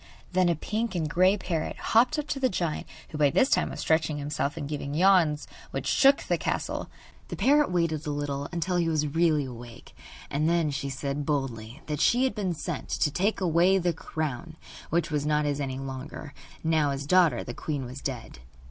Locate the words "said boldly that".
10.89-12.01